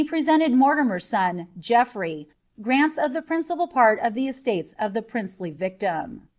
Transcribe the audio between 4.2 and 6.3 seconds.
estates of the princely victim.